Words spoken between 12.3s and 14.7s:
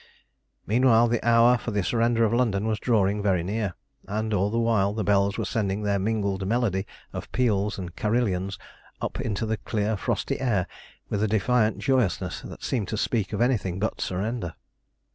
that seemed to speak of anything but surrender.